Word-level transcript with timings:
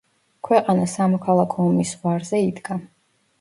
ქვეყანა 0.47 0.87
სამოქალაქო 0.93 1.67
ომის 1.67 1.93
ზღვარზე 1.97 2.41
იდგა. 2.47 2.81